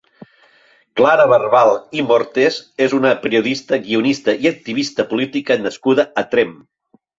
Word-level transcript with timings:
Clara 1.01 1.27
Barbal 1.31 1.69
i 1.99 2.05
Mortes 2.07 2.57
és 2.87 2.97
una 3.01 3.13
periodista, 3.27 3.81
guionista 3.85 4.37
i 4.47 4.51
activista 4.55 5.09
política 5.15 5.61
nascuda 5.69 6.11
a 6.25 6.29
Tremp. 6.35 6.61